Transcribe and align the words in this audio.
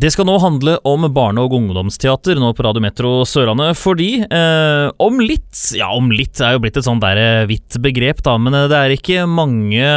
Det 0.00 0.08
skal 0.14 0.24
nå 0.24 0.38
handle 0.40 0.78
om 0.88 1.02
barne- 1.12 1.42
og 1.44 1.52
ungdomsteater 1.52 2.38
nå 2.40 2.54
på 2.56 2.64
Radio 2.64 2.80
Metro 2.80 3.08
Sørlandet, 3.28 3.76
fordi 3.76 4.22
eh, 4.24 4.86
om 4.96 5.18
litt 5.20 5.58
Ja, 5.76 5.90
om 5.92 6.08
litt 6.14 6.40
er 6.40 6.54
jo 6.54 6.62
blitt 6.62 6.78
et 6.78 6.86
sånn 6.86 7.02
der 7.02 7.18
eh, 7.20 7.42
hvitt 7.50 7.76
begrep, 7.84 8.22
da, 8.24 8.38
men 8.40 8.56
eh, 8.56 8.64
det 8.70 8.78
er 8.78 8.94
ikke 8.94 9.26
mange, 9.28 9.90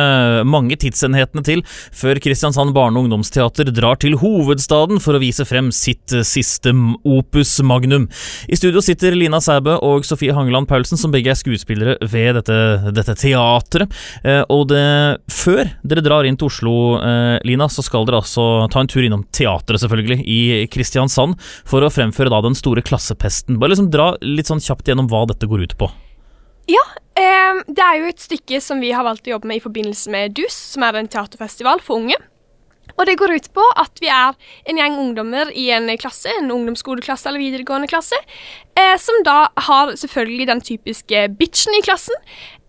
mange 0.43 0.75
tidsenhetene 0.81 1.43
til 1.47 1.61
før 1.95 2.19
Kristiansand 2.19 2.73
barne- 2.75 2.99
og 2.99 3.07
ungdomsteater 3.07 3.71
drar 3.71 4.01
til 4.01 4.17
hovedstaden 4.19 4.99
for 4.99 5.15
å 5.15 5.21
vise 5.23 5.45
frem 5.47 5.69
sitt 5.71 6.11
eh, 6.11 6.25
siste 6.27 6.73
opus 7.07 7.53
magnum. 7.63 8.09
I 8.51 8.59
studio 8.59 8.83
sitter 8.83 9.15
Lina 9.15 9.39
Sæbø 9.39 9.77
og 9.87 10.03
Sofie 10.09 10.35
Hangeland 10.35 10.67
Paulsen, 10.67 10.99
som 10.99 11.15
begge 11.15 11.31
er 11.31 11.39
skuespillere 11.39 11.95
ved 12.01 12.41
dette, 12.41 12.59
dette 12.91 13.15
teatret. 13.23 13.95
Eh, 14.25 14.41
og 14.51 14.67
det, 14.73 14.83
før 15.31 15.63
dere 15.79 16.03
drar 16.03 16.27
inn 16.27 16.35
til 16.35 16.51
Oslo, 16.51 16.75
eh, 16.99 17.39
Lina, 17.47 17.71
så 17.71 17.87
skal 17.87 18.09
dere 18.09 18.19
altså 18.19 18.67
ta 18.67 18.83
en 18.83 18.91
tur 18.91 19.07
innom 19.07 19.23
teatret, 19.31 19.79
selvfølgelig 19.79 19.92
selvfølgelig, 19.93 20.23
i 20.25 20.67
Kristiansand, 20.73 21.37
for 21.69 21.85
å 21.85 21.91
fremføre 21.93 22.33
da 22.33 22.41
den 22.43 22.57
store 22.57 22.83
klassepesten. 22.85 23.59
Bare 23.61 23.73
liksom 23.73 23.91
dra 23.93 24.13
litt 24.25 24.49
sånn 24.49 24.63
kjapt 24.63 24.89
gjennom 24.89 25.09
hva 25.11 25.25
dette 25.29 25.49
går 25.49 25.67
ut 25.67 25.77
på. 25.79 25.89
Ja, 26.71 26.83
eh, 27.19 27.63
det 27.67 27.83
er 27.83 27.97
jo 27.99 28.11
et 28.11 28.23
stykke 28.23 28.61
som 28.63 28.83
vi 28.83 28.93
har 28.95 29.05
valgt 29.05 29.27
å 29.27 29.35
jobbe 29.35 29.49
med 29.49 29.59
i 29.59 29.63
forbindelse 29.63 30.11
med 30.13 30.35
DUS, 30.37 30.55
som 30.73 30.85
er 30.87 30.99
en 30.99 31.11
teaterfestival 31.11 31.83
for 31.83 32.01
unge. 32.01 32.19
Og 32.93 33.07
det 33.07 33.17
går 33.17 33.33
ut 33.33 33.47
på 33.55 33.63
at 33.79 34.01
vi 34.03 34.09
er 34.11 34.35
en 34.69 34.79
gjeng 34.79 34.97
ungdommer 35.01 35.49
i 35.57 35.69
en 35.73 35.87
klasse, 35.97 36.29
en 36.39 36.51
ungdomsskoleklasse 36.53 37.29
eller 37.29 37.41
videregående 37.41 37.89
klasse, 37.89 38.19
eh, 38.77 38.95
som 39.01 39.23
da 39.25 39.47
har 39.67 39.95
selvfølgelig 39.97 40.49
den 40.51 40.61
typiske 40.61 41.23
bitchen 41.39 41.79
i 41.79 41.83
klassen, 41.85 42.17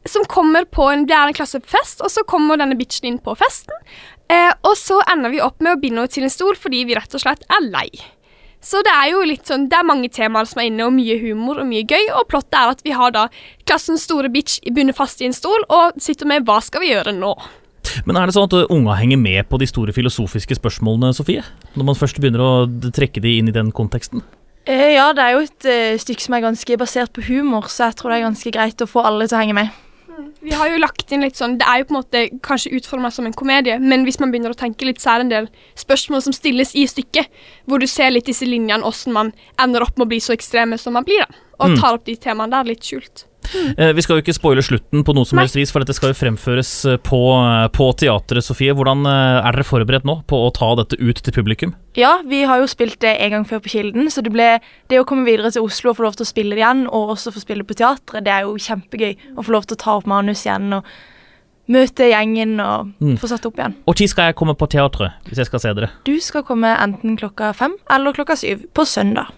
som 0.08 0.24
kommer 0.28 0.64
på 0.64 0.88
en, 0.92 1.06
Det 1.06 1.14
er 1.16 1.30
en 1.30 1.36
klassefest, 1.36 2.02
og 2.04 2.10
så 2.12 2.24
kommer 2.28 2.60
denne 2.60 2.76
bitchen 2.76 3.08
inn 3.08 3.18
på 3.18 3.36
festen. 3.38 3.74
Eh, 4.28 4.52
og 4.64 4.76
så 4.76 5.00
ender 5.12 5.32
vi 5.32 5.40
opp 5.44 5.60
med 5.60 5.76
å 5.76 5.80
binde 5.80 6.00
henne 6.02 6.12
til 6.12 6.24
en 6.24 6.32
stol 6.32 6.56
fordi 6.56 6.84
vi 6.88 6.96
rett 6.96 7.14
og 7.14 7.20
slett 7.24 7.44
er 7.48 7.64
lei. 7.68 7.88
Så 8.64 8.80
det 8.80 8.92
er 8.94 9.10
jo 9.12 9.24
litt 9.28 9.44
sånn, 9.44 9.66
det 9.68 9.76
er 9.76 9.84
mange 9.84 10.08
temaer 10.08 10.48
som 10.48 10.62
er 10.62 10.70
inne, 10.70 10.86
og 10.86 10.94
mye 10.96 11.18
humor 11.20 11.60
og 11.60 11.68
mye 11.68 11.84
gøy. 11.84 12.08
Og 12.16 12.24
plottet 12.30 12.56
er 12.56 12.72
at 12.72 12.80
vi 12.86 12.94
har 12.96 13.12
da 13.12 13.26
klassens 13.68 14.06
store 14.08 14.30
bitch 14.32 14.62
bundet 14.72 14.96
fast 14.96 15.20
i 15.20 15.28
en 15.28 15.36
stol 15.36 15.66
og 15.68 16.00
sitter 16.00 16.26
med 16.26 16.46
'hva 16.46 16.62
skal 16.64 16.80
vi 16.80 16.94
gjøre 16.94 17.12
nå'? 17.12 17.36
Men 18.06 18.16
er 18.16 18.26
det 18.26 18.34
sånn 18.34 18.48
at 18.48 18.70
unga 18.72 18.96
henger 18.96 19.20
med 19.20 19.48
på 19.50 19.58
de 19.60 19.66
store 19.66 19.92
filosofiske 19.92 20.56
spørsmålene, 20.56 21.12
Sofie? 21.12 21.44
Når 21.76 21.84
man 21.84 21.94
først 21.94 22.16
begynner 22.16 22.40
å 22.40 22.66
trekke 22.90 23.20
de 23.20 23.38
inn 23.38 23.48
i 23.48 23.52
den 23.52 23.70
konteksten? 23.70 24.22
Eh, 24.64 24.94
ja, 24.96 25.12
det 25.12 25.20
er 25.20 25.32
jo 25.36 25.44
et 25.44 25.66
uh, 25.68 26.00
stykke 26.00 26.24
som 26.24 26.34
er 26.34 26.40
ganske 26.40 26.78
basert 26.80 27.12
på 27.12 27.26
humor, 27.28 27.68
så 27.68 27.90
jeg 27.90 27.96
tror 27.96 28.10
det 28.10 28.18
er 28.18 28.28
ganske 28.30 28.50
greit 28.50 28.80
å 28.80 28.88
få 28.88 29.04
alle 29.04 29.28
til 29.28 29.36
å 29.36 29.42
henge 29.42 29.56
med. 29.60 29.83
Vi 30.44 30.52
har 30.52 30.68
jo 30.68 30.80
lagt 30.82 31.12
inn 31.14 31.24
litt 31.24 31.38
sånn 31.40 31.56
Det 31.60 31.66
er 31.68 31.80
jo 31.80 31.86
på 31.88 31.94
en 31.94 32.00
måte 32.02 32.22
kanskje 32.44 32.74
utforma 32.76 33.10
som 33.14 33.24
en 33.28 33.36
komedie, 33.36 33.78
men 33.80 34.04
hvis 34.04 34.20
man 34.20 34.32
begynner 34.32 34.52
å 34.52 34.58
tenke 34.58 34.84
litt, 34.84 35.00
så 35.00 35.14
er 35.14 35.22
det 35.22 35.26
en 35.26 35.34
del 35.34 35.50
spørsmål 35.80 36.24
som 36.26 36.36
stilles 36.36 36.74
i 36.76 36.84
stykket, 36.90 37.30
hvor 37.64 37.80
du 37.80 37.88
ser 37.90 38.12
litt 38.12 38.28
disse 38.28 38.46
linjene, 38.48 38.84
åssen 38.84 39.16
man 39.16 39.32
ender 39.62 39.86
opp 39.86 39.96
med 39.96 40.06
å 40.06 40.12
bli 40.12 40.20
så 40.20 40.36
ekstreme 40.36 40.78
som 40.80 40.96
man 40.98 41.06
blir, 41.08 41.24
da. 41.24 41.44
Og 41.62 41.72
mm. 41.72 41.78
tar 41.80 41.96
opp 41.96 42.04
de 42.04 42.16
temaene 42.20 42.52
der 42.52 42.74
litt 42.74 42.84
skjult. 42.84 43.24
Mm. 43.54 43.94
Vi 43.96 44.04
skal 44.04 44.18
jo 44.18 44.24
ikke 44.24 44.36
spoile 44.36 44.64
slutten 44.64 45.04
på 45.06 45.14
noe 45.16 45.28
som 45.28 45.40
helst 45.40 45.56
vis, 45.58 45.72
for 45.72 45.84
dette 45.84 45.96
skal 45.96 46.12
jo 46.12 46.18
fremføres 46.18 46.72
eh, 46.90 46.98
på, 47.02 47.20
eh, 47.38 47.68
på, 47.74 47.88
teatret. 48.00 48.44
Sofie, 48.44 48.74
hvordan 48.76 49.06
er 49.08 49.46
dere 49.46 49.66
forberedt 49.66 50.08
nå 50.08 50.20
på 50.30 50.40
å 50.46 50.52
ta 50.54 50.72
dette 50.80 50.98
ut 51.00 51.22
til 51.22 51.36
publikum? 51.36 51.74
Ja, 51.98 52.16
vi 52.26 52.42
har 52.48 52.60
jo 52.62 52.68
spilt 52.70 53.00
det 53.04 53.14
en 53.22 53.36
gang 53.36 53.48
før 53.48 53.62
på 53.64 53.74
Kilden, 53.76 54.10
så 54.10 54.24
det, 54.24 54.34
ble, 54.34 54.50
det 54.90 55.00
å 55.00 55.08
komme 55.08 55.26
videre 55.28 55.52
til 55.54 55.66
Oslo 55.66 55.92
og 55.92 56.00
få 56.00 56.08
lov 56.08 56.18
til 56.18 56.26
å 56.26 56.32
spille 56.32 56.56
det 56.56 56.64
igjen, 56.64 56.86
og 56.90 57.16
også 57.16 57.34
få 57.34 57.44
spille 57.44 57.66
på 57.66 57.78
teatret, 57.78 58.24
det 58.26 58.34
er 58.34 58.48
jo 58.48 58.58
kjempegøy. 58.60 59.18
Å 59.38 59.44
få 59.46 59.54
lov 59.54 59.68
til 59.68 59.78
å 59.78 59.84
ta 59.84 59.98
opp 60.00 60.08
manus 60.10 60.46
igjen 60.46 60.80
og 60.80 60.94
møte 61.70 62.08
gjengen 62.10 62.58
og 62.60 62.90
mm. 63.00 63.14
få 63.20 63.30
satt 63.30 63.46
opp 63.48 63.60
igjen. 63.60 63.76
Og 63.88 63.96
Når 64.00 64.12
skal 64.12 64.30
jeg 64.30 64.38
komme 64.40 64.56
på 64.58 64.68
teatret, 64.70 65.16
hvis 65.28 65.40
jeg 65.40 65.48
skal 65.48 65.62
se 65.62 65.72
dere? 65.76 65.90
Du 66.08 66.14
skal 66.20 66.44
komme 66.46 66.74
enten 66.74 67.16
klokka 67.20 67.52
fem 67.56 67.76
eller 67.90 68.16
klokka 68.16 68.36
syv 68.40 68.66
på 68.76 68.86
søndag. 68.88 69.32